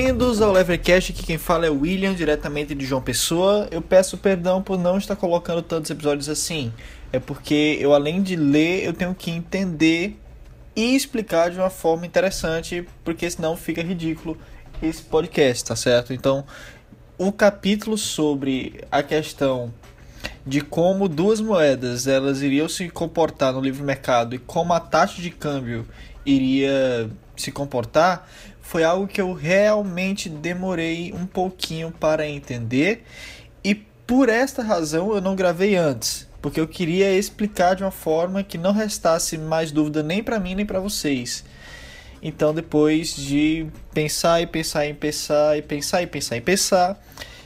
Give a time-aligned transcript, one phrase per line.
[0.00, 3.66] Bem-vindos ao Levercast, aqui quem fala é o William, diretamente de João Pessoa.
[3.68, 6.72] Eu peço perdão por não estar colocando tantos episódios assim.
[7.12, 10.16] É porque eu, além de ler, eu tenho que entender
[10.76, 14.38] e explicar de uma forma interessante, porque senão fica ridículo
[14.80, 16.12] esse podcast, tá certo?
[16.12, 16.44] Então,
[17.18, 19.74] o capítulo sobre a questão
[20.46, 25.20] de como duas moedas elas iriam se comportar no livre mercado e como a taxa
[25.20, 25.84] de câmbio
[26.30, 28.28] iria se comportar
[28.60, 33.02] foi algo que eu realmente demorei um pouquinho para entender
[33.64, 38.42] e por esta razão eu não gravei antes, porque eu queria explicar de uma forma
[38.42, 41.44] que não restasse mais dúvida nem para mim nem para vocês.
[42.22, 47.04] Então depois de pensar e pensar e pensar e pensar e pensar e pensar,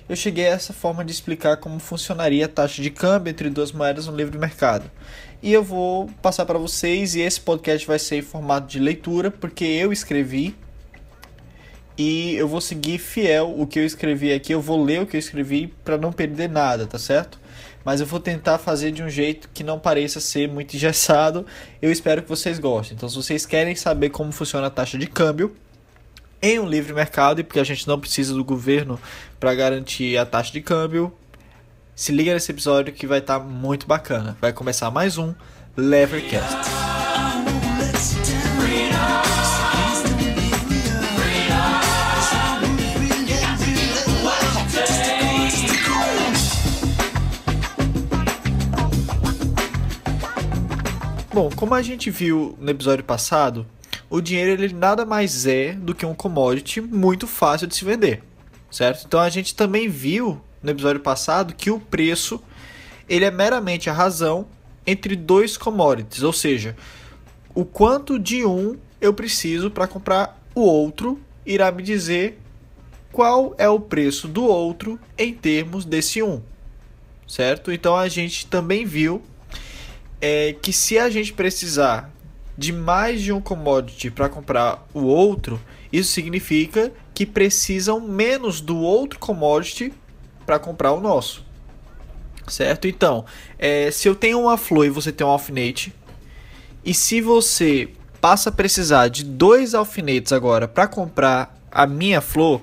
[0.09, 3.71] eu cheguei a essa forma de explicar como funcionaria a taxa de câmbio entre duas
[3.71, 4.91] moedas no livre mercado.
[5.43, 9.29] E eu vou passar para vocês e esse podcast vai ser em formato de leitura,
[9.29, 10.55] porque eu escrevi
[11.99, 14.55] e eu vou seguir fiel o que eu escrevi aqui.
[14.55, 17.41] Eu vou ler o que eu escrevi para não perder nada, tá certo?
[17.85, 21.45] Mas eu vou tentar fazer de um jeito que não pareça ser muito engessado.
[21.81, 22.97] Eu espero que vocês gostem.
[22.97, 25.53] Então, se vocês querem saber como funciona a taxa de câmbio
[26.41, 28.99] em um livre mercado e porque a gente não precisa do governo
[29.41, 31.13] para garantir a taxa de câmbio,
[31.95, 34.37] se liga nesse episódio que vai estar tá muito bacana.
[34.41, 35.35] Vai começar mais um
[35.77, 36.57] Levercast.
[51.33, 53.67] Bom, como a gente viu no episódio passado,
[54.11, 58.23] o dinheiro ele nada mais é do que um commodity muito fácil de se vender,
[58.71, 59.07] certo?
[59.07, 62.43] Então a gente também viu no episódio passado que o preço
[63.09, 64.47] ele é meramente a razão
[64.87, 66.77] entre dois commodities, ou seja,
[67.55, 72.39] o quanto de um eu preciso para comprar o outro irá me dizer
[73.11, 76.41] qual é o preço do outro em termos desse um,
[77.29, 77.71] certo?
[77.73, 79.23] Então a gente também viu
[80.21, 82.11] é que se a gente precisar
[82.57, 85.61] de mais de um commodity para comprar o outro,
[85.93, 89.93] isso significa que precisam menos do outro commodity
[90.45, 91.45] para comprar o nosso.
[92.49, 92.89] Certo?
[92.89, 93.25] Então,
[93.59, 95.95] é, se eu tenho uma flor e você tem um alfinete,
[96.85, 97.89] e se você
[98.21, 102.63] passa a precisar de dois alfinetes agora para comprar a minha flor,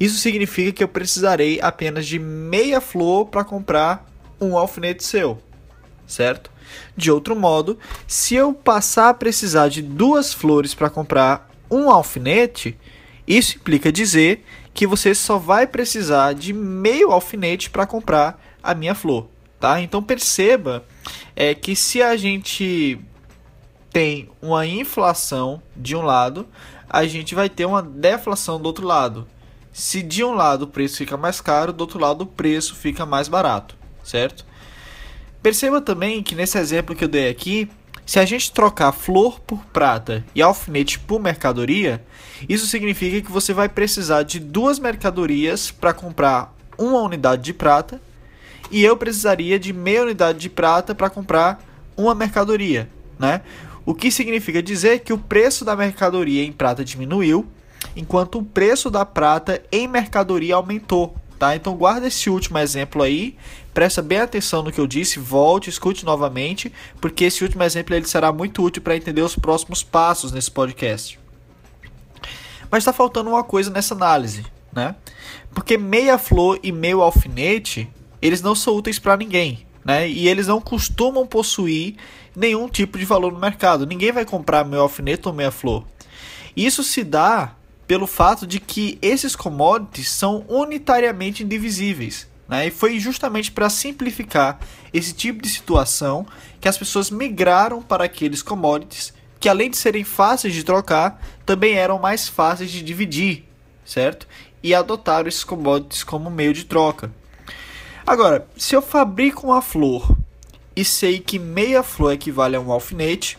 [0.00, 4.06] isso significa que eu precisarei apenas de meia flor para comprar
[4.40, 5.38] um alfinete seu,
[6.06, 6.50] certo?
[6.96, 12.78] De outro modo, se eu passar a precisar de duas flores para comprar um alfinete,
[13.26, 14.44] isso implica dizer
[14.78, 19.26] que você só vai precisar de meio alfinete para comprar a minha flor,
[19.58, 19.80] tá?
[19.80, 20.84] Então perceba
[21.34, 22.96] é que se a gente
[23.90, 26.46] tem uma inflação de um lado,
[26.88, 29.26] a gente vai ter uma deflação do outro lado.
[29.72, 33.04] Se de um lado o preço fica mais caro, do outro lado o preço fica
[33.04, 34.46] mais barato, certo?
[35.42, 37.68] Perceba também que nesse exemplo que eu dei aqui,
[38.06, 42.00] se a gente trocar flor por prata e alfinete por mercadoria,
[42.48, 48.00] isso significa que você vai precisar de duas mercadorias para comprar uma unidade de prata
[48.70, 51.62] e eu precisaria de meia unidade de prata para comprar
[51.96, 52.88] uma mercadoria,
[53.18, 53.40] né?
[53.84, 57.46] O que significa dizer que o preço da mercadoria em prata diminuiu,
[57.96, 61.56] enquanto o preço da prata em mercadoria aumentou, tá?
[61.56, 63.34] Então guarda esse último exemplo aí,
[63.72, 66.70] presta bem atenção no que eu disse, volte, escute novamente,
[67.00, 71.18] porque esse último exemplo ele será muito útil para entender os próximos passos nesse podcast.
[72.70, 74.94] Mas está faltando uma coisa nessa análise, né?
[75.54, 77.88] Porque meia flor e meio alfinete,
[78.20, 80.08] eles não são úteis para ninguém, né?
[80.08, 81.96] E eles não costumam possuir
[82.36, 83.86] nenhum tipo de valor no mercado.
[83.86, 85.84] Ninguém vai comprar meio alfinete ou meia flor.
[86.56, 87.54] Isso se dá
[87.86, 92.28] pelo fato de que esses commodities são unitariamente indivisíveis.
[92.46, 92.66] Né?
[92.66, 94.58] E foi justamente para simplificar
[94.92, 96.26] esse tipo de situação
[96.60, 101.74] que as pessoas migraram para aqueles commodities que, além de serem fáceis de trocar, também
[101.74, 103.44] eram mais fáceis de dividir,
[103.84, 104.26] certo?
[104.62, 107.12] E adotaram esses commodities como meio de troca.
[108.06, 110.16] Agora, se eu fabrico uma flor
[110.74, 113.38] e sei que meia flor equivale a um alfinete,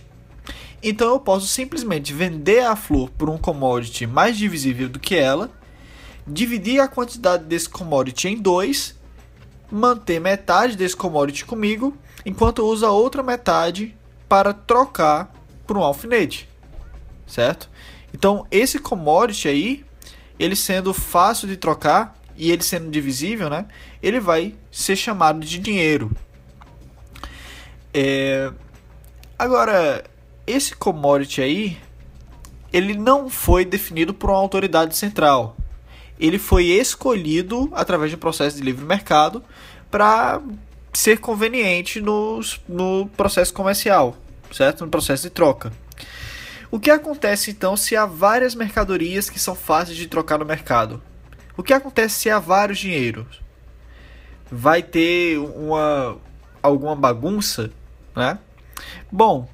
[0.81, 5.51] então eu posso simplesmente vender a flor por um commodity mais divisível do que ela,
[6.25, 8.95] dividir a quantidade desse commodity em dois,
[9.71, 13.95] manter metade desse commodity comigo, enquanto uso a outra metade
[14.27, 15.33] para trocar
[15.69, 16.49] por um alfinete,
[17.27, 17.69] certo?
[18.11, 19.85] Então esse commodity aí,
[20.39, 23.67] ele sendo fácil de trocar e ele sendo divisível, né?
[24.01, 26.09] Ele vai ser chamado de dinheiro.
[27.93, 28.51] É...
[29.37, 30.03] Agora
[30.47, 31.77] esse commodity aí,
[32.73, 35.55] ele não foi definido por uma autoridade central.
[36.19, 39.43] Ele foi escolhido através de um processo de livre mercado
[39.91, 40.41] para
[40.91, 44.17] ser conveniente no, no processo comercial,
[44.51, 44.85] certo?
[44.85, 45.71] No processo de troca.
[46.71, 51.01] O que acontece então se há várias mercadorias que são fáceis de trocar no mercado?
[51.57, 53.41] O que acontece se há vários dinheiros?
[54.51, 56.17] Vai ter uma
[56.61, 57.71] alguma bagunça,
[58.15, 58.37] né?
[59.11, 59.49] Bom,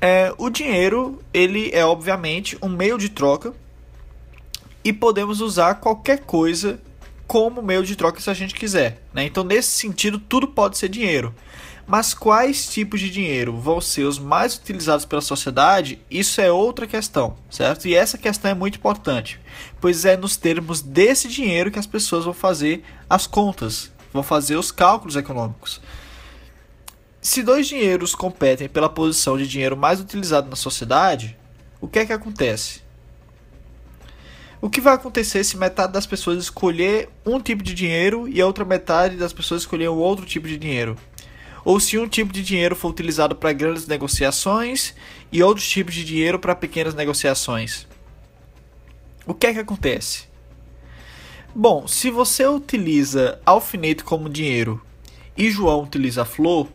[0.00, 3.54] é, o dinheiro ele é obviamente um meio de troca
[4.84, 6.80] e podemos usar qualquer coisa
[7.26, 9.02] como meio de troca se a gente quiser.
[9.12, 9.24] Né?
[9.24, 11.34] Então, nesse sentido, tudo pode ser dinheiro.
[11.92, 16.00] Mas quais tipos de dinheiro vão ser os mais utilizados pela sociedade?
[16.10, 17.86] Isso é outra questão, certo?
[17.86, 19.38] E essa questão é muito importante,
[19.78, 24.56] pois é nos termos desse dinheiro que as pessoas vão fazer as contas, vão fazer
[24.56, 25.82] os cálculos econômicos.
[27.20, 31.36] Se dois dinheiros competem pela posição de dinheiro mais utilizado na sociedade,
[31.78, 32.80] o que é que acontece?
[34.62, 38.46] O que vai acontecer se metade das pessoas escolher um tipo de dinheiro e a
[38.46, 40.96] outra metade das pessoas escolher um outro tipo de dinheiro?
[41.64, 44.94] Ou se um tipo de dinheiro for utilizado para grandes negociações
[45.30, 47.86] e outros tipos de dinheiro para pequenas negociações?
[49.26, 50.24] O que é que acontece?
[51.54, 54.80] Bom, se você utiliza alfinete como dinheiro
[55.36, 56.68] e João utiliza flor,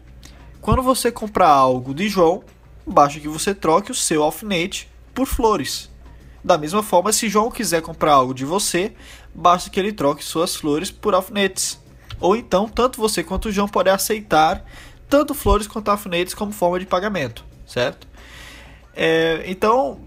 [0.61, 2.43] quando você comprar algo de João,
[2.85, 5.89] basta que você troque o seu alfinete por flores.
[6.43, 8.93] Da mesma forma, se João quiser comprar algo de você,
[9.33, 11.79] basta que ele troque suas flores por alfinetes.
[12.19, 14.63] Ou então, tanto você quanto o João podem aceitar
[15.09, 18.07] tanto flores quanto alfinetes como forma de pagamento, certo?
[18.95, 19.99] É, então,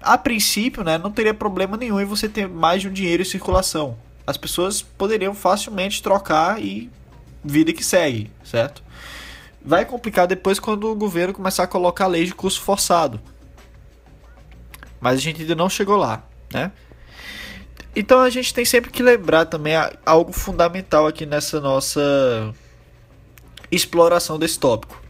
[0.00, 3.26] a princípio, né, não teria problema nenhum em você ter mais de um dinheiro em
[3.26, 3.96] circulação.
[4.26, 6.90] As pessoas poderiam facilmente trocar e
[7.42, 8.82] vida que segue, certo?
[9.62, 13.20] Vai complicar depois quando o governo começar a colocar a lei de curso forçado.
[15.00, 16.22] Mas a gente ainda não chegou lá,
[16.52, 16.70] né?
[17.94, 19.74] Então a gente tem sempre que lembrar também
[20.06, 22.54] algo fundamental aqui nessa nossa
[23.70, 25.00] exploração desse tópico.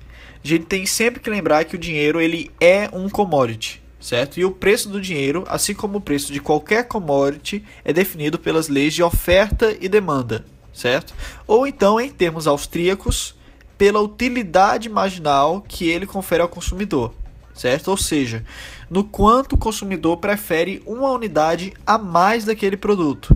[0.42, 4.40] A gente tem sempre que lembrar que o dinheiro ele é um commodity, certo?
[4.40, 8.68] E o preço do dinheiro, assim como o preço de qualquer commodity, é definido pelas
[8.68, 11.12] leis de oferta e demanda, certo?
[11.46, 13.34] Ou então, em termos austríacos,
[13.76, 17.12] pela utilidade marginal que ele confere ao consumidor
[17.60, 17.88] certo?
[17.88, 18.44] Ou seja,
[18.90, 23.34] no quanto o consumidor prefere uma unidade a mais daquele produto.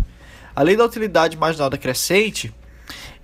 [0.55, 2.53] A lei da utilidade marginal decrescente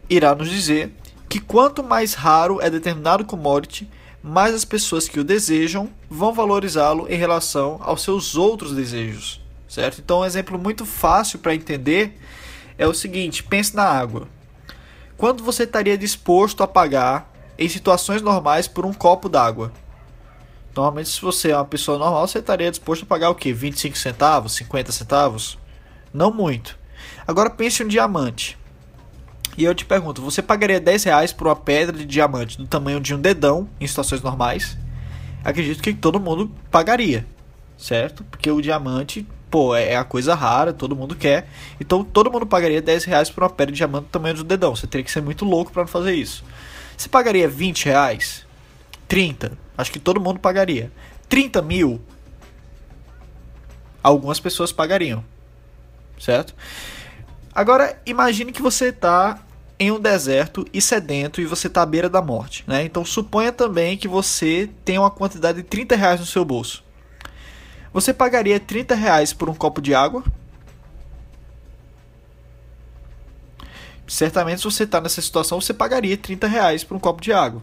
[0.08, 0.94] irá nos dizer
[1.28, 3.88] que quanto mais raro é determinado commodity,
[4.22, 10.00] mais as pessoas que o desejam vão valorizá-lo em relação aos seus outros desejos, certo?
[10.00, 12.16] Então, um exemplo muito fácil para entender
[12.76, 14.28] é o seguinte: pense na água.
[15.16, 19.72] Quando você estaria disposto a pagar em situações normais por um copo d'água?
[20.74, 23.52] Normalmente, se você é uma pessoa normal, você estaria disposto a pagar o quê?
[23.52, 24.52] 25 centavos?
[24.54, 25.58] 50 centavos?
[26.12, 26.78] Não muito.
[27.26, 28.58] Agora pense em um diamante.
[29.58, 33.00] E eu te pergunto, você pagaria 10 reais por uma pedra de diamante do tamanho
[33.00, 34.76] de um dedão em situações normais?
[35.44, 37.26] Acredito que todo mundo pagaria,
[37.76, 38.22] certo?
[38.24, 41.48] Porque o diamante, pô, é, é a coisa rara, todo mundo quer.
[41.80, 44.74] Então todo mundo pagaria 10 reais por uma pedra de diamante do tamanho do dedão.
[44.76, 46.44] Você teria que ser muito louco para não fazer isso.
[46.96, 48.46] Você pagaria 20 reais?
[49.10, 49.58] 30?
[49.76, 50.92] Acho que todo mundo pagaria.
[51.28, 52.00] 30 mil,
[54.00, 55.24] algumas pessoas pagariam.
[56.16, 56.54] Certo?
[57.52, 59.42] Agora, imagine que você está
[59.80, 62.62] em um deserto e sedento e você está à beira da morte.
[62.68, 62.84] Né?
[62.84, 66.84] Então, suponha também que você tem uma quantidade de 30 reais no seu bolso.
[67.92, 70.22] Você pagaria 30 reais por um copo de água?
[74.06, 77.60] Certamente, se você está nessa situação, você pagaria 30 reais por um copo de água.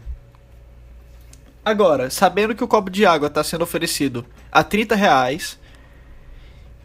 [1.68, 5.58] Agora, sabendo que o copo de água está sendo oferecido a 30 reais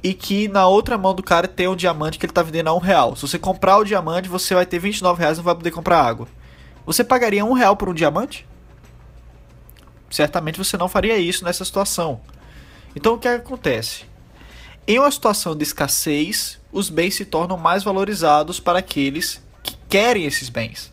[0.04, 2.74] e que na outra mão do cara tem um diamante que ele está vendendo a
[2.74, 3.16] um real.
[3.16, 6.02] Se você comprar o diamante, você vai ter 29 reais e não vai poder comprar
[6.02, 6.28] água.
[6.86, 8.46] Você pagaria um real por um diamante?
[10.10, 12.20] Certamente você não faria isso nessa situação.
[12.94, 14.04] Então o que acontece?
[14.86, 20.26] Em uma situação de escassez, os bens se tornam mais valorizados para aqueles que querem
[20.26, 20.92] esses bens.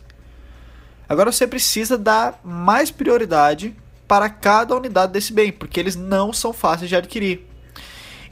[1.09, 3.75] Agora você precisa dar mais prioridade
[4.11, 7.47] para cada unidade desse bem, porque eles não são fáceis de adquirir.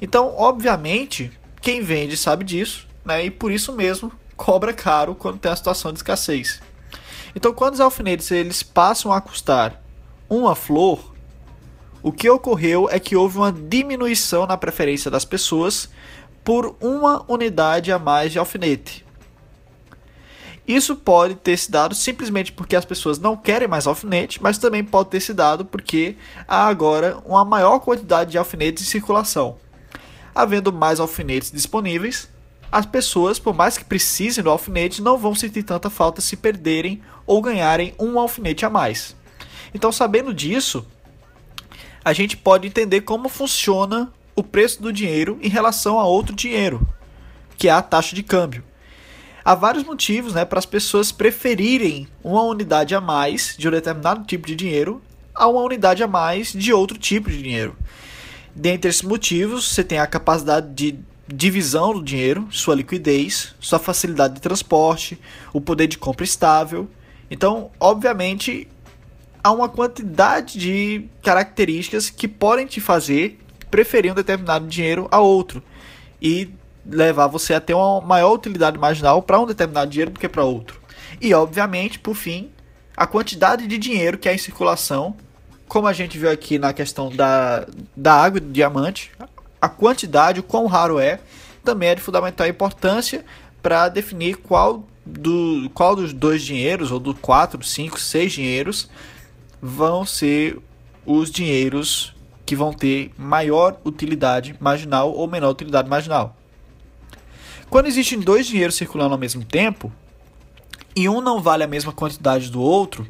[0.01, 1.31] Então, obviamente,
[1.62, 3.24] quem vende sabe disso, né?
[3.24, 6.62] E por isso mesmo cobra caro quando tem a situação de escassez.
[7.33, 9.81] Então, quando os alfinetes eles passam a custar
[10.29, 11.15] uma flor,
[12.03, 15.88] o que ocorreu é que houve uma diminuição na preferência das pessoas
[16.43, 19.05] por uma unidade a mais de alfinete.
[20.70, 24.84] Isso pode ter se dado simplesmente porque as pessoas não querem mais alfinete, mas também
[24.84, 26.16] pode ter se dado porque
[26.48, 29.58] há agora uma maior quantidade de alfinetes em circulação.
[30.34, 32.30] Havendo mais alfinetes disponíveis,
[32.72, 37.02] as pessoas, por mais que precisem do alfinete, não vão sentir tanta falta se perderem
[37.26, 39.16] ou ganharem um alfinete a mais.
[39.74, 40.86] Então, sabendo disso,
[42.06, 46.88] a gente pode entender como funciona o preço do dinheiro em relação a outro dinheiro,
[47.58, 48.70] que é a taxa de câmbio
[49.50, 54.24] há vários motivos né, para as pessoas preferirem uma unidade a mais de um determinado
[54.24, 55.01] tipo de dinheiro
[55.34, 57.75] a uma unidade a mais de outro tipo de dinheiro.
[58.53, 64.36] Dentre esses motivos, você tem a capacidade de divisão do dinheiro, sua liquidez, sua facilidade
[64.36, 65.20] de transporte,
[65.51, 66.88] o poder de compra estável.
[67.32, 68.68] Então, obviamente,
[69.44, 73.39] há uma quantidade de características que podem te fazer
[73.72, 75.63] preferir um determinado dinheiro a outro.
[76.22, 76.51] E
[76.91, 80.43] levar você a ter uma maior utilidade marginal para um determinado dinheiro do que para
[80.43, 80.79] outro.
[81.22, 82.50] E, obviamente, por fim,
[82.96, 85.15] a quantidade de dinheiro que há em circulação,
[85.67, 87.65] como a gente viu aqui na questão da,
[87.96, 89.12] da água e do diamante,
[89.62, 91.19] a quantidade, o quão raro é,
[91.63, 93.24] também é de fundamental importância
[93.62, 98.89] para definir qual, do, qual dos dois dinheiros, ou dos quatro, cinco, seis dinheiros,
[99.62, 100.58] vão ser
[101.05, 102.15] os dinheiros
[102.46, 106.36] que vão ter maior utilidade marginal ou menor utilidade marginal.
[107.70, 109.92] Quando existem dois dinheiros circulando ao mesmo tempo,
[110.96, 113.08] e um não vale a mesma quantidade do outro,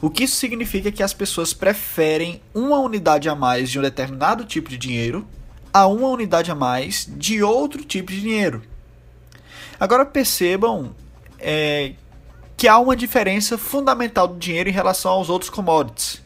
[0.00, 3.82] o que isso significa é que as pessoas preferem uma unidade a mais de um
[3.82, 5.26] determinado tipo de dinheiro
[5.72, 8.62] a uma unidade a mais de outro tipo de dinheiro.
[9.80, 10.94] Agora percebam
[11.38, 11.94] é,
[12.56, 16.22] que há uma diferença fundamental do dinheiro em relação aos outros commodities.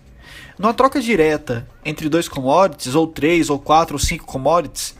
[0.58, 4.94] Numa troca direta entre dois commodities, ou três, ou quatro, ou cinco commodities,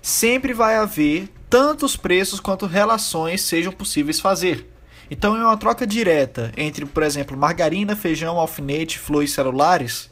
[0.00, 4.72] sempre vai haver tantos preços quanto relações sejam possíveis fazer.
[5.10, 10.10] Então, em uma troca direta entre, por exemplo, margarina, feijão, alfinete, flor e celulares,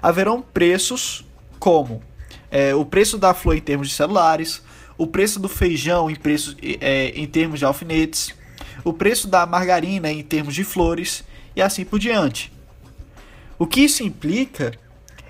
[0.00, 1.26] haverão preços
[1.58, 2.04] como
[2.52, 4.62] é, o preço da flor em termos de celulares,
[4.96, 8.32] o preço do feijão em, preços, é, em termos de alfinetes,
[8.84, 11.24] o preço da margarina em termos de flores
[11.56, 12.52] e assim por diante.
[13.58, 14.72] O que isso implica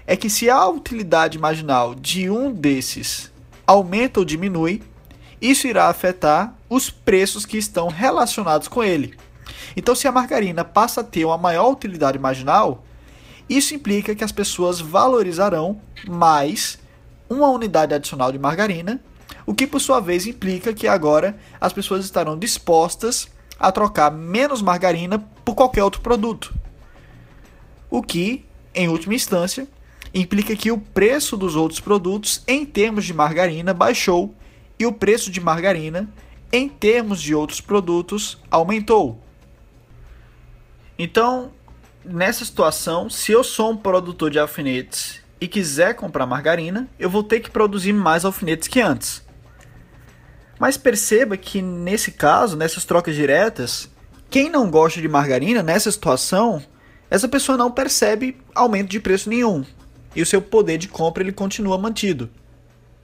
[0.06, 3.32] é que se a utilidade marginal de um desses
[3.66, 4.82] aumenta ou diminui,
[5.40, 9.14] isso irá afetar os preços que estão relacionados com ele.
[9.76, 12.84] Então, se a margarina passa a ter uma maior utilidade marginal,
[13.48, 16.78] isso implica que as pessoas valorizarão mais
[17.28, 19.00] uma unidade adicional de margarina,
[19.44, 23.28] o que por sua vez implica que agora as pessoas estarão dispostas
[23.58, 26.54] a trocar menos margarina por qualquer outro produto.
[27.88, 29.68] O que, em última instância,
[30.12, 34.34] implica que o preço dos outros produtos em termos de margarina baixou
[34.78, 36.08] e o preço de margarina,
[36.52, 39.22] em termos de outros produtos, aumentou.
[40.98, 41.52] Então,
[42.04, 47.22] nessa situação, se eu sou um produtor de alfinetes e quiser comprar margarina, eu vou
[47.22, 49.24] ter que produzir mais alfinetes que antes.
[50.58, 53.90] Mas perceba que nesse caso, nessas trocas diretas,
[54.30, 56.62] quem não gosta de margarina nessa situação,
[57.10, 59.64] essa pessoa não percebe aumento de preço nenhum
[60.14, 62.30] e o seu poder de compra ele continua mantido,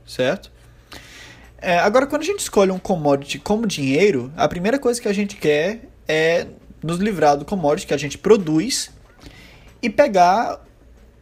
[0.06, 0.50] certo?
[1.62, 5.12] É, agora, quando a gente escolhe um commodity como dinheiro, a primeira coisa que a
[5.12, 6.48] gente quer é
[6.82, 8.90] nos livrar do commodity que a gente produz
[9.80, 10.60] e pegar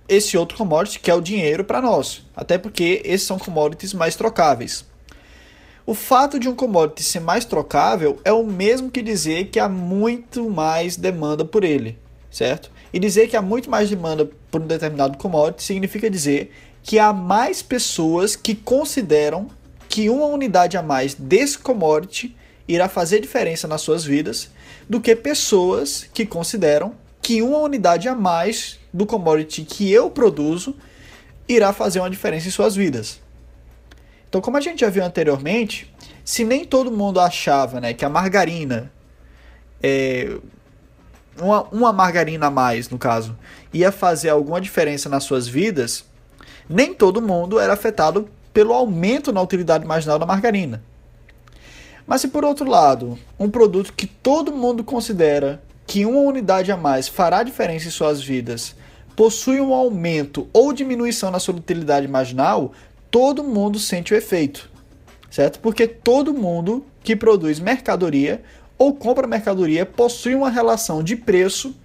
[0.09, 2.27] esse outro commodity que é o dinheiro para nós.
[2.35, 4.87] Até porque esses são commodities mais trocáveis.
[5.85, 9.69] O fato de um commodity ser mais trocável é o mesmo que dizer que há
[9.69, 11.99] muito mais demanda por ele,
[12.31, 12.71] certo?
[12.95, 16.51] E dizer que há muito mais demanda por um determinado commodity significa dizer
[16.83, 19.60] que há mais pessoas que consideram
[19.91, 22.37] que uma unidade a mais desse commodity
[22.69, 24.49] irá fazer diferença nas suas vidas
[24.89, 30.77] do que pessoas que consideram que uma unidade a mais do commodity que eu produzo
[31.49, 33.21] irá fazer uma diferença em suas vidas.
[34.29, 35.93] Então, como a gente já viu anteriormente,
[36.25, 38.93] se nem todo mundo achava né, que a margarina,
[39.83, 40.39] é,
[41.37, 43.37] uma, uma margarina a mais no caso,
[43.73, 46.05] ia fazer alguma diferença nas suas vidas,
[46.69, 50.83] nem todo mundo era afetado pelo aumento na utilidade marginal da margarina.
[52.07, 56.77] Mas se por outro lado, um produto que todo mundo considera que uma unidade a
[56.77, 58.75] mais fará diferença em suas vidas
[59.15, 62.73] possui um aumento ou diminuição na sua utilidade marginal,
[63.11, 64.71] todo mundo sente o efeito,
[65.31, 65.61] certo?
[65.61, 68.43] Porque todo mundo que produz mercadoria
[68.79, 71.77] ou compra mercadoria possui uma relação de preço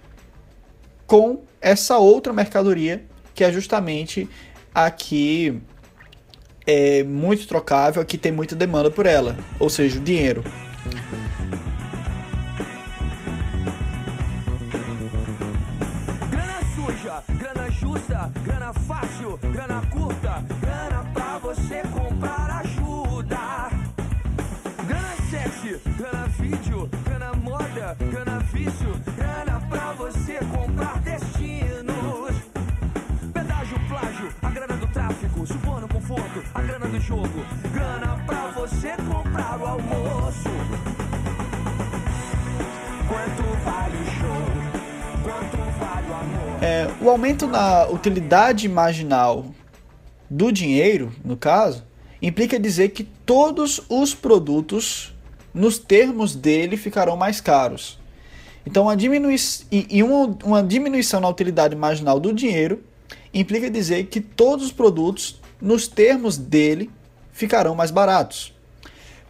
[1.06, 3.04] com essa outra mercadoria
[3.34, 4.28] que é justamente
[4.74, 5.60] a que
[6.66, 10.42] é muito trocável, aqui tem muita demanda por ela, ou seja, o dinheiro.
[16.30, 20.15] Grana suja, grana justa, grana fácil, grana curta.
[46.66, 49.46] É, o aumento na utilidade marginal
[50.28, 51.84] do dinheiro, no caso,
[52.20, 55.14] implica dizer que todos os produtos,
[55.54, 58.00] nos termos dele, ficarão mais caros.
[58.66, 59.36] Então, uma diminui
[59.70, 62.82] e, e uma, uma diminuição na utilidade marginal do dinheiro
[63.32, 66.90] implica dizer que todos os produtos, nos termos dele,
[67.30, 68.52] ficarão mais baratos.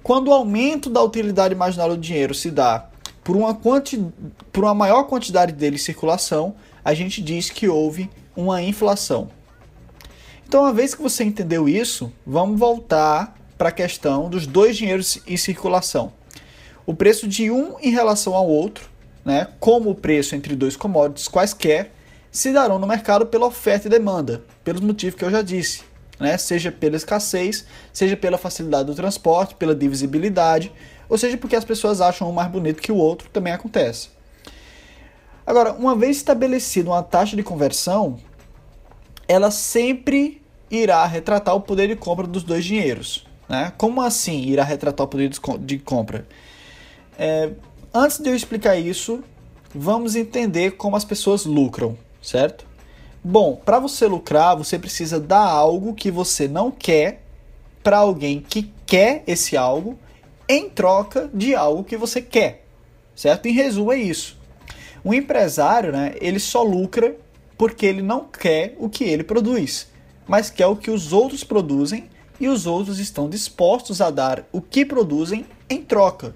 [0.03, 2.89] Quando o aumento da utilidade marginal do dinheiro se dá
[3.23, 4.03] por uma, quanti,
[4.51, 6.55] por uma maior quantidade dele em circulação,
[6.87, 9.29] a gente diz que houve uma inflação.
[10.47, 15.19] Então, uma vez que você entendeu isso, vamos voltar para a questão dos dois dinheiros
[15.27, 16.13] em circulação.
[16.87, 18.89] O preço de um em relação ao outro,
[19.25, 21.91] né, como o preço entre dois commodities quaisquer,
[22.31, 25.83] se darão no mercado pela oferta e demanda, pelos motivos que eu já disse,
[26.21, 30.73] né, seja pela escassez, seja pela facilidade do transporte, pela divisibilidade,
[31.09, 34.15] ou seja porque as pessoas acham um mais bonito que o outro, também acontece.
[35.47, 38.19] Agora, uma vez estabelecida uma taxa de conversão,
[39.29, 43.25] ela sempre irá retratar o poder de compra dos dois dinheiros.
[43.49, 43.73] Né?
[43.79, 46.27] Como assim irá retratar o poder de compra?
[47.17, 47.51] É,
[47.95, 49.23] antes de eu explicar isso,
[49.73, 52.67] vamos entender como as pessoas lucram, certo?
[53.23, 57.23] Bom, para você lucrar, você precisa dar algo que você não quer
[57.83, 59.97] para alguém que quer esse algo
[60.49, 62.65] em troca de algo que você quer,
[63.15, 63.47] certo?
[63.47, 64.36] Em resumo é isso.
[65.07, 67.15] O empresário, né, ele só lucra
[67.57, 69.87] porque ele não quer o que ele produz,
[70.27, 74.61] mas quer o que os outros produzem e os outros estão dispostos a dar o
[74.61, 76.35] que produzem em troca.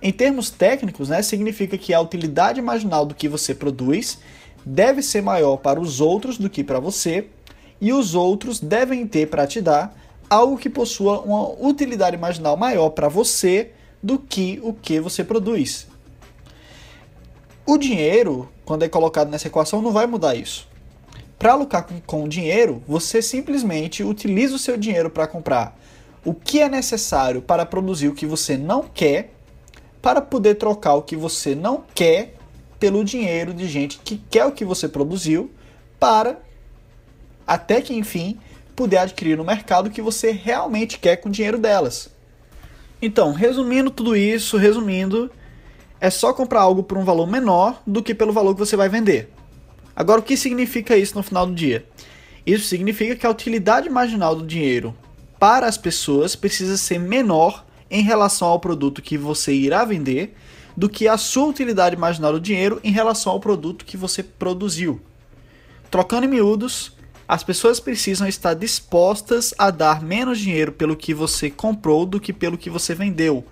[0.00, 4.20] Em termos técnicos, né, significa que a utilidade marginal do que você produz
[4.64, 7.28] deve ser maior para os outros do que para você,
[7.80, 9.98] e os outros devem ter para te dar
[10.30, 15.88] algo que possua uma utilidade marginal maior para você do que o que você produz.
[17.68, 20.66] O dinheiro, quando é colocado nessa equação, não vai mudar isso.
[21.38, 25.78] Para lucrar com, com dinheiro, você simplesmente utiliza o seu dinheiro para comprar
[26.24, 29.34] o que é necessário para produzir o que você não quer,
[30.00, 32.36] para poder trocar o que você não quer
[32.80, 35.50] pelo dinheiro de gente que quer o que você produziu,
[36.00, 36.38] para
[37.46, 38.40] até que enfim
[38.74, 42.08] puder adquirir no mercado o que você realmente quer com o dinheiro delas.
[43.02, 45.30] Então, resumindo tudo isso, resumindo,
[46.00, 48.88] é só comprar algo por um valor menor do que pelo valor que você vai
[48.88, 49.32] vender.
[49.94, 51.84] Agora, o que significa isso no final do dia?
[52.46, 54.94] Isso significa que a utilidade marginal do dinheiro
[55.38, 60.34] para as pessoas precisa ser menor em relação ao produto que você irá vender
[60.76, 65.00] do que a sua utilidade marginal do dinheiro em relação ao produto que você produziu.
[65.90, 71.50] Trocando em miúdos, as pessoas precisam estar dispostas a dar menos dinheiro pelo que você
[71.50, 73.44] comprou do que pelo que você vendeu.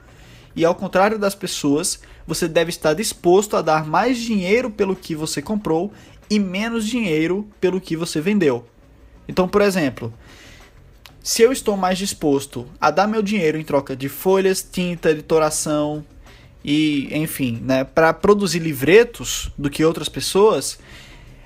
[0.56, 5.14] E ao contrário das pessoas, você deve estar disposto a dar mais dinheiro pelo que
[5.14, 5.92] você comprou
[6.30, 8.66] e menos dinheiro pelo que você vendeu.
[9.28, 10.12] Então, por exemplo,
[11.22, 16.04] se eu estou mais disposto a dar meu dinheiro em troca de folhas, tinta, editoração
[16.64, 20.78] e, enfim, né, para produzir livretos do que outras pessoas,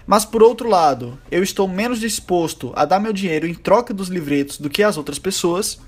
[0.06, 4.08] mas por outro lado, eu estou menos disposto a dar meu dinheiro em troca dos
[4.08, 5.80] livretos do que as outras pessoas,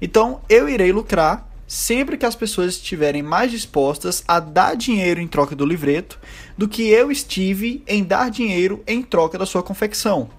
[0.00, 5.26] então eu irei lucrar sempre que as pessoas estiverem mais dispostas a dar dinheiro em
[5.26, 6.18] troca do livreto
[6.56, 10.30] do que eu estive em dar dinheiro em troca da sua confecção.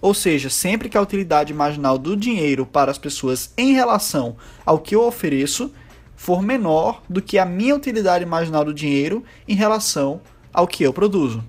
[0.00, 4.78] Ou seja, sempre que a utilidade marginal do dinheiro para as pessoas em relação ao
[4.78, 5.70] que eu ofereço
[6.16, 10.20] for menor do que a minha utilidade marginal do dinheiro em relação
[10.52, 11.44] ao que eu produzo.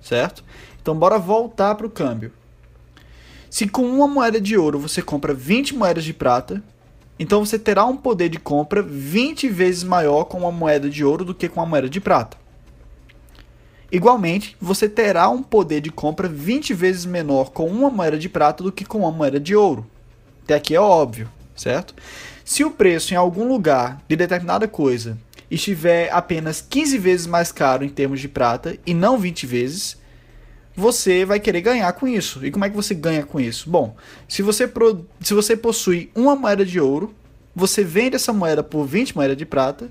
[0.00, 0.44] Certo?
[0.82, 2.32] Então bora voltar para o câmbio.
[3.48, 6.62] Se com uma moeda de ouro você compra 20 moedas de prata,
[7.18, 11.24] então você terá um poder de compra 20 vezes maior com uma moeda de ouro
[11.24, 12.36] do que com uma moeda de prata.
[13.90, 18.62] Igualmente, você terá um poder de compra 20 vezes menor com uma moeda de prata
[18.62, 19.86] do que com uma moeda de ouro.
[20.44, 21.94] Até aqui é óbvio, certo?
[22.44, 25.16] Se o preço em algum lugar de determinada coisa
[25.50, 29.96] estiver apenas 15 vezes mais caro em termos de prata e não 20 vezes,
[30.76, 32.44] você vai querer ganhar com isso.
[32.44, 33.70] E como é que você ganha com isso?
[33.70, 33.96] Bom,
[34.28, 37.14] se você, pro, se você possui uma moeda de ouro,
[37.54, 39.90] você vende essa moeda por 20 moedas de prata.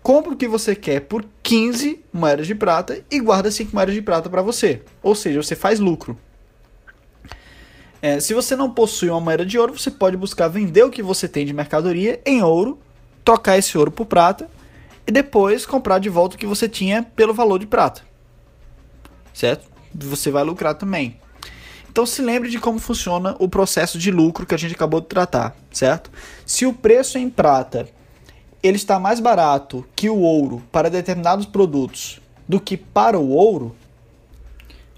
[0.00, 4.00] compra o que você quer por 15 moedas de prata e guarda 5 moedas de
[4.00, 4.82] prata para você.
[5.02, 6.16] Ou seja, você faz lucro.
[8.00, 11.02] É, se você não possui uma moeda de ouro, você pode buscar vender o que
[11.02, 12.78] você tem de mercadoria em ouro,
[13.24, 14.48] trocar esse ouro por prata
[15.04, 18.02] e depois comprar de volta o que você tinha pelo valor de prata.
[19.36, 19.68] Certo?
[19.94, 21.20] Você vai lucrar também.
[21.90, 25.08] Então se lembre de como funciona o processo de lucro que a gente acabou de
[25.08, 26.10] tratar, certo?
[26.46, 27.86] Se o preço em prata
[28.62, 32.18] ele está mais barato que o ouro para determinados produtos
[32.48, 33.76] do que para o ouro,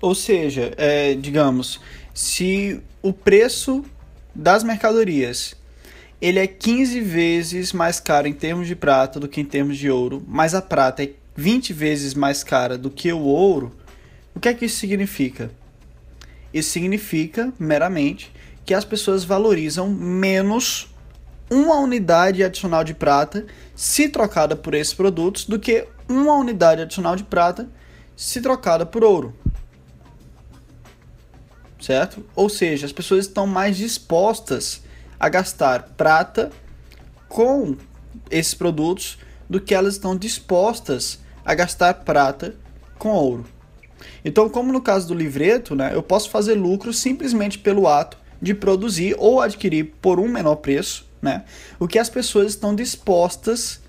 [0.01, 1.81] ou seja, é, digamos,
[2.14, 3.85] se o preço
[4.33, 5.57] das mercadorias
[6.20, 9.90] ele é 15 vezes mais caro em termos de prata do que em termos de
[9.90, 13.77] ouro, mas a prata é 20 vezes mais cara do que o ouro,
[14.38, 15.51] o que é que isso significa?
[16.55, 18.33] Isso significa meramente
[18.64, 20.94] que as pessoas valorizam menos
[21.51, 27.16] uma unidade adicional de prata se trocada por esses produtos do que uma unidade adicional
[27.16, 27.68] de prata
[28.14, 29.35] se trocada por ouro.
[31.81, 32.24] Certo?
[32.37, 34.83] Ou seja, as pessoas estão mais dispostas
[35.18, 36.53] a gastar prata
[37.29, 37.77] com
[38.31, 39.18] esses produtos
[39.51, 42.55] do que elas estão dispostas a gastar prata
[43.01, 43.58] com ouro.
[44.24, 48.54] Então, como no caso do livreto, né, eu posso fazer lucro simplesmente pelo ato de
[48.54, 51.44] produzir ou adquirir por um menor preço, né,
[51.78, 53.80] o que as pessoas estão dispostas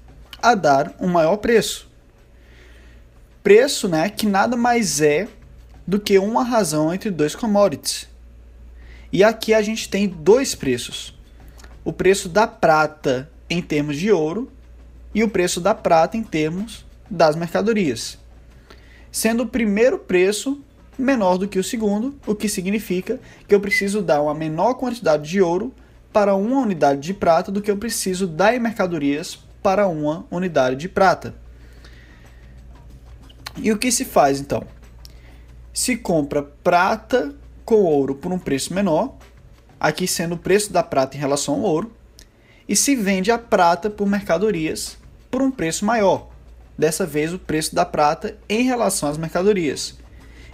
[0.42, 1.90] a dar um maior preço.
[3.44, 5.28] Preço né, que nada mais é
[5.86, 8.08] do que uma razão entre dois commodities.
[9.12, 11.18] E aqui a gente tem dois preços:
[11.84, 14.52] o preço da prata em termos de ouro
[15.16, 18.20] e o preço da prata em termos das mercadorias
[19.12, 20.64] sendo o primeiro preço
[20.98, 25.30] menor do que o segundo, o que significa que eu preciso dar uma menor quantidade
[25.30, 25.74] de ouro
[26.12, 30.76] para uma unidade de prata do que eu preciso dar em mercadorias para uma unidade
[30.76, 31.36] de prata.
[33.58, 34.64] E o que se faz então?
[35.74, 39.16] Se compra prata com ouro por um preço menor,
[39.80, 41.92] aqui sendo o preço da prata em relação ao ouro,
[42.68, 44.98] e se vende a prata por mercadorias
[45.30, 46.30] por um preço maior,
[46.80, 49.96] dessa vez o preço da prata em relação às mercadorias.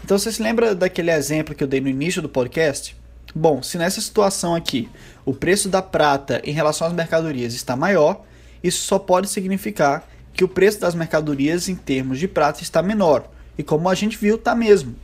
[0.04, 2.98] Então você se lembra daquele exemplo que eu dei no início do podcast?
[3.34, 4.90] Bom, se nessa situação aqui
[5.24, 8.26] o preço da prata em relação às mercadorias está maior,
[8.64, 13.30] isso só pode significar que o preço das mercadorias em termos de prata está menor.
[13.56, 14.96] E como a gente viu, está mesmo.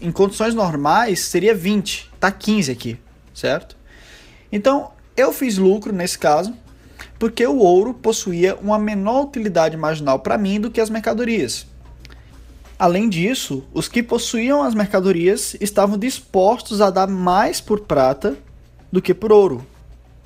[0.00, 2.98] Em condições normais seria 20, está 15 aqui,
[3.34, 3.76] certo?
[4.50, 6.54] Então eu fiz lucro nesse caso,
[7.22, 11.64] porque o ouro possuía uma menor utilidade marginal para mim do que as mercadorias.
[12.76, 18.36] Além disso, os que possuíam as mercadorias estavam dispostos a dar mais por prata
[18.90, 19.64] do que por ouro.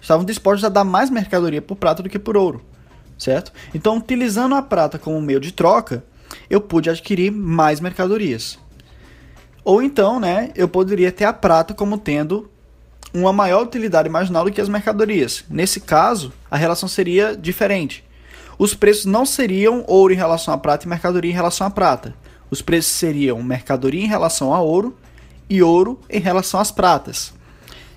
[0.01, 2.65] Estavam dispostos a dar mais mercadoria por prata do que por ouro,
[3.19, 3.53] certo?
[3.75, 6.03] Então, utilizando a prata como meio de troca,
[6.49, 8.59] eu pude adquirir mais mercadorias.
[9.63, 12.51] Ou então, né, eu poderia ter a prata como tendo
[13.13, 15.45] uma maior utilidade marginal do que as mercadorias.
[15.49, 18.05] Nesse caso, a relação seria diferente.
[18.59, 22.15] Os preços não seriam ouro em relação à prata e mercadoria em relação à prata.
[22.51, 24.97] Os preços seriam mercadoria em relação a ouro
[25.49, 27.35] e ouro em relação às pratas.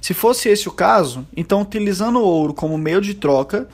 [0.01, 3.67] Se fosse esse o caso, então utilizando o ouro como meio de troca,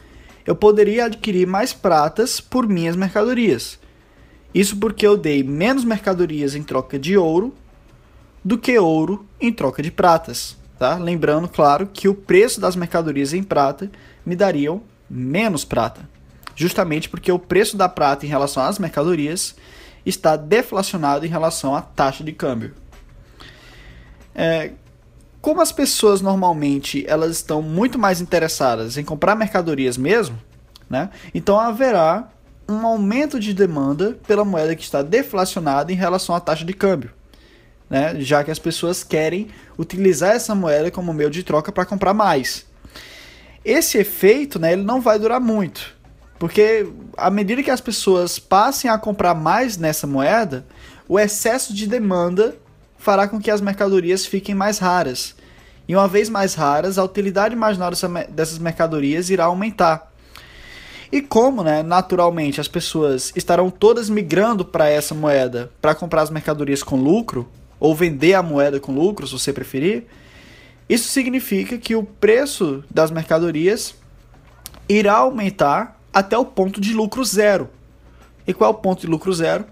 [0.46, 3.80] eu poderia adquirir mais pratas por minhas mercadorias.
[4.54, 7.54] Isso porque eu dei menos mercadorias em troca de ouro
[8.44, 10.56] do que ouro em troca de pratas.
[10.78, 10.96] Tá?
[10.96, 13.90] Lembrando, claro, que o preço das mercadorias em prata
[14.26, 16.02] me dariam menos prata,
[16.56, 19.56] justamente porque o preço da prata em relação às mercadorias
[20.06, 22.74] está deflacionado em relação à taxa de câmbio.
[24.34, 24.72] É,
[25.42, 30.38] como as pessoas normalmente elas estão muito mais interessadas em comprar mercadorias mesmo,
[30.90, 31.10] né?
[31.34, 32.30] Então haverá
[32.68, 37.12] um aumento de demanda pela moeda que está deflacionada em relação à taxa de câmbio
[37.90, 38.16] né?
[38.20, 42.66] já que as pessoas querem utilizar essa moeda como meio de troca para comprar mais.
[43.64, 45.96] Esse efeito né, ele não vai durar muito,
[46.38, 50.66] porque à medida que as pessoas passem a comprar mais nessa moeda,
[51.08, 52.56] o excesso de demanda
[52.98, 55.36] fará com que as mercadorias fiquem mais raras.
[55.88, 57.92] E uma vez mais raras, a utilidade marginal
[58.30, 60.12] dessas mercadorias irá aumentar.
[61.12, 66.32] E como, né, naturalmente, as pessoas estarão todas migrando para essa moeda para comprar as
[66.32, 67.48] mercadorias com lucro,
[67.86, 70.06] ou vender a moeda com lucro, se você preferir,
[70.90, 73.94] isso significa que o preço das mercadorias
[74.90, 77.70] irá aumentar até o ponto de lucro zero.
[78.48, 79.66] E qual é o ponto de lucro zero?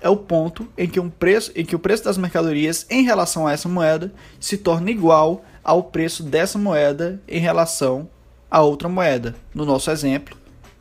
[0.00, 3.48] É o ponto em que, um preço, em que o preço das mercadorias em relação
[3.48, 8.08] a essa moeda se torna igual ao preço dessa moeda em relação
[8.48, 9.34] a outra moeda.
[9.52, 10.36] No nosso exemplo,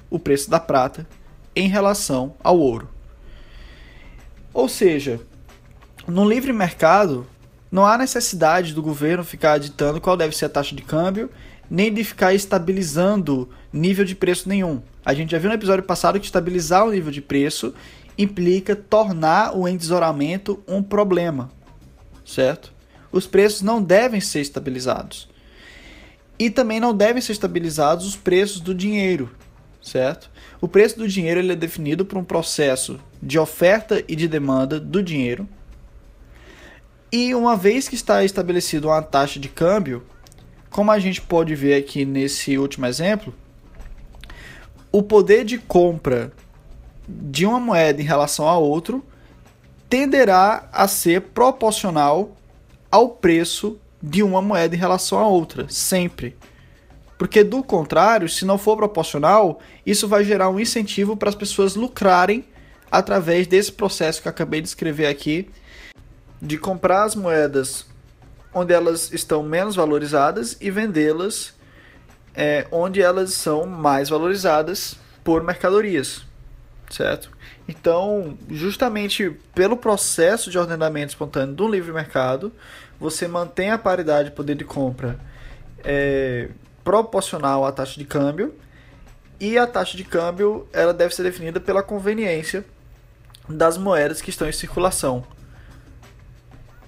[0.08, 1.08] o preço da prata
[1.56, 2.88] em relação ao ouro.
[4.54, 5.20] Ou seja,
[6.08, 7.26] no livre mercado,
[7.72, 11.30] não há necessidade do governo ficar ditando qual deve ser a taxa de câmbio,
[11.70, 14.82] nem de ficar estabilizando nível de preço nenhum.
[15.04, 17.74] A gente já viu no episódio passado que estabilizar o nível de preço
[18.18, 21.52] implica tornar o endesouramento um problema,
[22.26, 22.74] certo?
[23.12, 25.28] Os preços não devem ser estabilizados.
[26.38, 29.32] E também não devem ser estabilizados os preços do dinheiro,
[29.82, 30.30] certo?
[30.60, 34.80] O preço do dinheiro ele é definido por um processo de oferta e de demanda
[34.80, 35.48] do dinheiro.
[37.12, 40.04] E uma vez que está estabelecido uma taxa de câmbio,
[40.70, 43.34] como a gente pode ver aqui nesse último exemplo,
[44.92, 46.32] o poder de compra
[47.08, 49.04] de uma moeda em relação a outro
[49.90, 52.36] tenderá a ser proporcional
[52.92, 56.36] ao preço de uma moeda em relação a outra, sempre.
[57.18, 61.76] Porque do contrário, se não for proporcional, isso vai gerar um incentivo para as pessoas
[61.76, 62.46] lucrarem
[62.92, 65.50] através desse processo que acabei de escrever aqui,
[66.42, 67.86] de comprar as moedas
[68.54, 71.54] onde elas estão menos valorizadas e vendê-las
[72.34, 76.26] é, onde elas são mais valorizadas por mercadorias,
[76.90, 77.30] certo?
[77.68, 82.52] Então, justamente pelo processo de ordenamento espontâneo do livre mercado,
[83.00, 85.20] você mantém a paridade de poder de compra
[85.84, 86.50] é,
[86.84, 88.54] proporcional à taxa de câmbio
[89.40, 92.64] e a taxa de câmbio ela deve ser definida pela conveniência
[93.50, 95.26] das moedas que estão em circulação.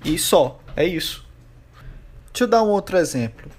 [0.04, 1.26] E só, é isso.
[2.32, 3.50] Deixa eu dar um outro exemplo.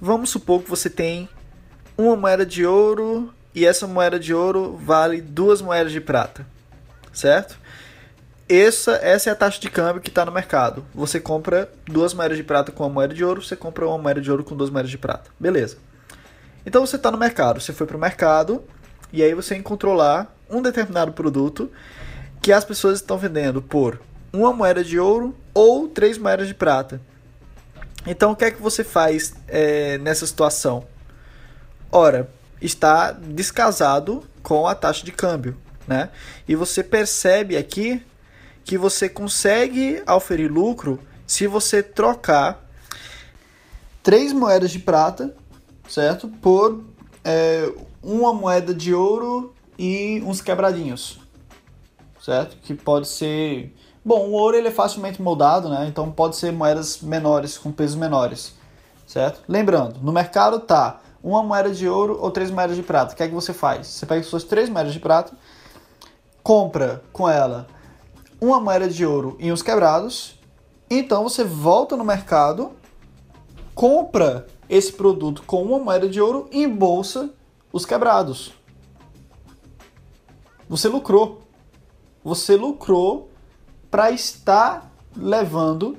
[0.00, 1.28] Vamos supor que você tem
[1.96, 6.46] uma moeda de ouro e essa moeda de ouro vale duas moedas de prata,
[7.12, 7.58] certo?
[8.48, 10.84] Essa, essa é a taxa de câmbio que está no mercado.
[10.94, 14.20] Você compra duas moedas de prata com uma moeda de ouro, você compra uma moeda
[14.20, 15.30] de ouro com duas moedas de prata.
[15.40, 15.78] Beleza.
[16.66, 18.62] Então você está no mercado, você foi para o mercado
[19.12, 21.70] e aí você encontrou lá um determinado produto
[22.42, 24.00] que as pessoas estão vendendo por
[24.32, 27.00] uma moeda de ouro ou três moedas de prata.
[28.06, 30.86] Então o que é que você faz é, nessa situação?
[31.90, 32.28] Ora,
[32.60, 36.10] está descasado com a taxa de câmbio, né?
[36.46, 38.02] E você percebe aqui
[38.64, 42.68] que você consegue oferir lucro se você trocar
[44.02, 45.34] três moedas de prata,
[45.88, 46.28] certo?
[46.28, 46.84] Por
[47.24, 47.70] é,
[48.02, 51.18] uma moeda de ouro e uns quebradinhos,
[52.22, 52.56] certo?
[52.62, 53.74] Que pode ser...
[54.04, 55.86] Bom, o ouro ele é facilmente moldado, né?
[55.88, 58.54] Então pode ser moedas menores, com pesos menores,
[59.06, 59.40] certo?
[59.48, 63.14] Lembrando, no mercado tá uma moeda de ouro ou três moedas de prata.
[63.14, 63.86] O que é que você faz?
[63.86, 65.32] Você pega suas três moedas de prata,
[66.42, 67.66] compra com ela
[68.38, 70.38] uma moeda de ouro e uns quebrados.
[70.90, 72.72] Então você volta no mercado,
[73.74, 77.30] compra esse produto com uma moeda de ouro e embolsa
[77.72, 78.52] os quebrados.
[80.68, 81.40] Você lucrou.
[82.22, 83.30] Você lucrou
[83.94, 85.96] para estar levando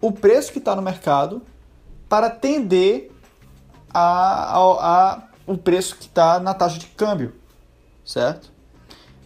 [0.00, 1.42] o preço que está no mercado
[2.08, 3.14] para atender
[3.92, 7.34] a, a, a o preço que está na taxa de câmbio,
[8.06, 8.50] certo?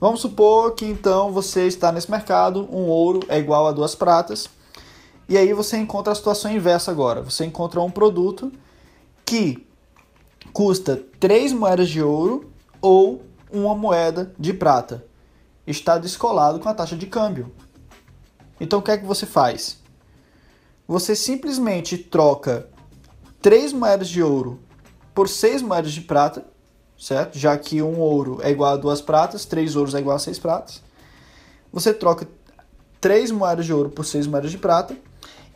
[0.00, 4.50] Vamos supor que então você está nesse mercado, um ouro é igual a duas pratas,
[5.28, 7.22] e aí você encontra a situação inversa agora.
[7.22, 8.50] Você encontra um produto
[9.24, 9.64] que
[10.52, 12.50] custa três moedas de ouro
[12.82, 15.06] ou uma moeda de prata.
[15.64, 17.52] Está descolado com a taxa de câmbio.
[18.60, 19.78] Então o que é que você faz?
[20.86, 22.68] Você simplesmente troca
[23.40, 24.60] três moedas de ouro
[25.14, 26.44] por seis moedas de prata
[27.00, 27.38] certo?
[27.38, 30.38] Já que um ouro é igual a duas pratas, três ouros é igual a seis
[30.38, 30.82] pratas.
[31.72, 32.28] Você troca
[33.00, 34.94] três moedas de ouro por seis moedas de prata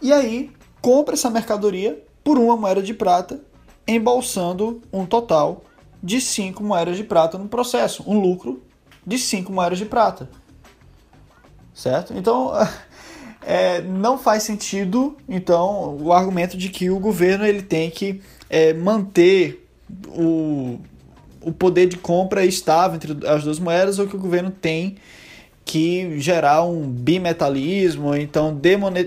[0.01, 3.41] e aí compra essa mercadoria por uma moeda de prata,
[3.87, 5.63] embolsando um total
[6.03, 8.63] de cinco moedas de prata no processo, um lucro
[9.07, 10.31] de cinco moedas de prata,
[11.75, 12.15] certo?
[12.15, 12.53] Então
[13.47, 18.73] é, não faz sentido então o argumento de que o governo ele tem que é,
[18.73, 19.67] manter
[20.09, 20.79] o
[21.45, 24.97] o poder de compra estável entre as duas moedas ou que o governo tem
[25.65, 28.59] que gerar um bimetalismo, então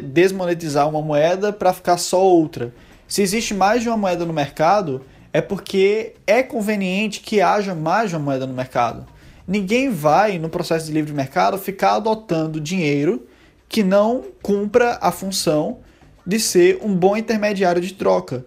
[0.04, 2.74] desmonetizar uma moeda para ficar só outra.
[3.08, 8.10] Se existe mais de uma moeda no mercado, é porque é conveniente que haja mais
[8.10, 9.06] de uma moeda no mercado.
[9.48, 13.26] Ninguém vai, no processo de livre mercado, ficar adotando dinheiro
[13.70, 15.80] que não cumpra a função
[16.26, 18.46] de ser um bom intermediário de troca.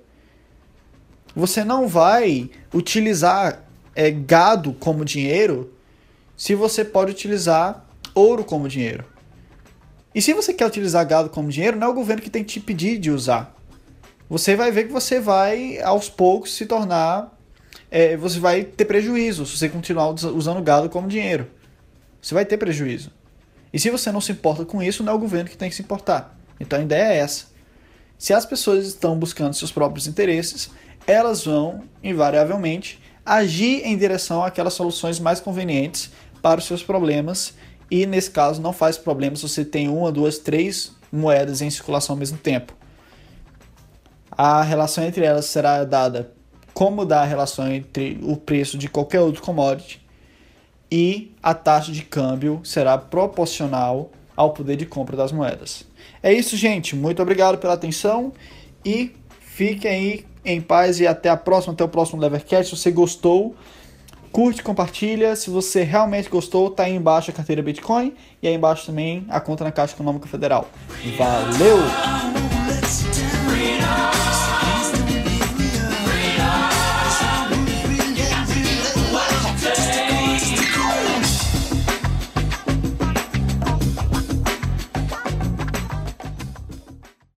[1.34, 5.72] Você não vai utilizar é, gado como dinheiro
[6.36, 9.04] se você pode utilizar ouro como dinheiro.
[10.14, 12.52] E se você quer utilizar gado como dinheiro, não é o governo que tem que
[12.54, 13.54] te pedir de usar.
[14.28, 17.36] Você vai ver que você vai, aos poucos, se tornar
[17.90, 21.48] é, você vai ter prejuízo se você continuar usando gado como dinheiro.
[22.22, 23.10] Você vai ter prejuízo.
[23.72, 25.76] E se você não se importa com isso, não é o governo que tem que
[25.76, 26.36] se importar.
[26.58, 27.46] Então a ideia é essa.
[28.18, 30.70] Se as pessoas estão buscando seus próprios interesses,
[31.06, 36.10] elas vão, invariavelmente, agir em direção àquelas soluções mais convenientes
[36.42, 37.54] para os seus problemas.
[37.90, 42.14] E nesse caso, não faz problema se você tem uma, duas, três moedas em circulação
[42.14, 42.74] ao mesmo tempo.
[44.30, 46.32] A relação entre elas será dada
[46.72, 50.00] como dá a relação entre o preço de qualquer outro commodity
[50.90, 55.84] e a taxa de câmbio será proporcional ao poder de compra das moedas.
[56.22, 56.96] É isso, gente.
[56.96, 58.32] Muito obrigado pela atenção
[58.84, 62.74] e fiquem aí em paz e até a próxima, até o próximo Levercast.
[62.74, 63.54] Se você gostou,
[64.32, 65.36] curte, compartilha.
[65.36, 69.40] Se você realmente gostou, tá aí embaixo a carteira Bitcoin e aí embaixo também a
[69.40, 70.68] conta na Caixa Econômica Federal.
[71.16, 71.78] Valeu!